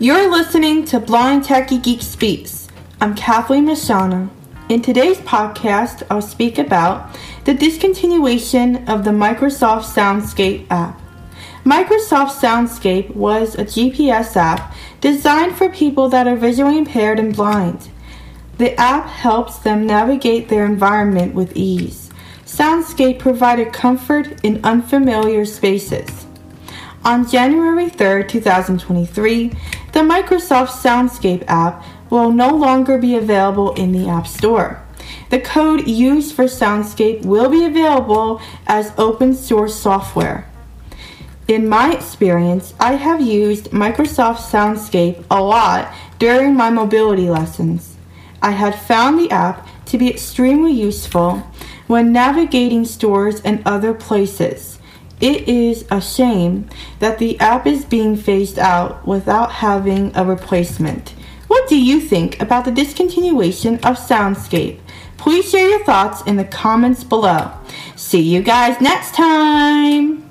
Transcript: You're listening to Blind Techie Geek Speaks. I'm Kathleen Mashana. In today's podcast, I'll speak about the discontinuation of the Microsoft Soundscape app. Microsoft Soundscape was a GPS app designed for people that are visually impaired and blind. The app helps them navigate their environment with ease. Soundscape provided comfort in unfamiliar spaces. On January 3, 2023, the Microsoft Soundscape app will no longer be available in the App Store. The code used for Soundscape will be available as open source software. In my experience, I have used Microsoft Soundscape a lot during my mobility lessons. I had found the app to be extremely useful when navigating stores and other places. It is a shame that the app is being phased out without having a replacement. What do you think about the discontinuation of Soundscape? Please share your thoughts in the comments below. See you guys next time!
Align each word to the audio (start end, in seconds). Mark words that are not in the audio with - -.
You're 0.00 0.30
listening 0.30 0.84
to 0.86 1.00
Blind 1.00 1.42
Techie 1.42 1.82
Geek 1.82 2.02
Speaks. 2.02 2.68
I'm 3.00 3.16
Kathleen 3.16 3.66
Mashana. 3.66 4.30
In 4.68 4.80
today's 4.80 5.18
podcast, 5.18 6.04
I'll 6.08 6.22
speak 6.22 6.56
about 6.56 7.18
the 7.46 7.52
discontinuation 7.52 8.88
of 8.88 9.02
the 9.02 9.10
Microsoft 9.10 9.92
Soundscape 9.92 10.68
app. 10.70 11.00
Microsoft 11.64 12.38
Soundscape 12.38 13.12
was 13.16 13.56
a 13.56 13.64
GPS 13.64 14.36
app 14.36 14.72
designed 15.00 15.56
for 15.56 15.68
people 15.68 16.08
that 16.10 16.28
are 16.28 16.36
visually 16.36 16.78
impaired 16.78 17.18
and 17.18 17.34
blind. 17.34 17.90
The 18.58 18.80
app 18.80 19.06
helps 19.08 19.58
them 19.58 19.84
navigate 19.84 20.48
their 20.48 20.64
environment 20.64 21.34
with 21.34 21.56
ease. 21.56 22.12
Soundscape 22.46 23.18
provided 23.18 23.72
comfort 23.72 24.44
in 24.44 24.64
unfamiliar 24.64 25.44
spaces. 25.44 26.27
On 27.08 27.26
January 27.26 27.88
3, 27.88 28.24
2023, 28.24 29.48
the 29.92 30.00
Microsoft 30.00 30.68
Soundscape 30.68 31.42
app 31.48 31.82
will 32.10 32.30
no 32.30 32.54
longer 32.54 32.98
be 32.98 33.16
available 33.16 33.72
in 33.76 33.92
the 33.92 34.06
App 34.10 34.26
Store. 34.26 34.82
The 35.30 35.40
code 35.40 35.88
used 35.88 36.34
for 36.34 36.44
Soundscape 36.44 37.24
will 37.24 37.48
be 37.48 37.64
available 37.64 38.42
as 38.66 38.92
open 38.98 39.32
source 39.34 39.74
software. 39.74 40.46
In 41.48 41.66
my 41.66 41.94
experience, 41.94 42.74
I 42.78 42.96
have 42.96 43.22
used 43.22 43.70
Microsoft 43.70 44.40
Soundscape 44.40 45.24
a 45.30 45.40
lot 45.42 45.90
during 46.18 46.54
my 46.54 46.68
mobility 46.68 47.30
lessons. 47.30 47.96
I 48.42 48.50
had 48.50 48.74
found 48.74 49.18
the 49.18 49.30
app 49.30 49.66
to 49.86 49.96
be 49.96 50.10
extremely 50.10 50.72
useful 50.72 51.36
when 51.86 52.12
navigating 52.12 52.84
stores 52.84 53.40
and 53.40 53.62
other 53.64 53.94
places. 53.94 54.78
It 55.20 55.48
is 55.48 55.84
a 55.90 56.00
shame 56.00 56.68
that 57.00 57.18
the 57.18 57.38
app 57.40 57.66
is 57.66 57.84
being 57.84 58.16
phased 58.16 58.58
out 58.58 59.06
without 59.06 59.52
having 59.52 60.12
a 60.14 60.24
replacement. 60.24 61.10
What 61.48 61.68
do 61.68 61.80
you 61.80 62.00
think 62.00 62.40
about 62.40 62.64
the 62.64 62.70
discontinuation 62.70 63.76
of 63.76 63.98
Soundscape? 63.98 64.78
Please 65.16 65.50
share 65.50 65.68
your 65.68 65.84
thoughts 65.84 66.22
in 66.22 66.36
the 66.36 66.44
comments 66.44 67.02
below. 67.02 67.50
See 67.96 68.20
you 68.20 68.42
guys 68.42 68.80
next 68.80 69.14
time! 69.14 70.27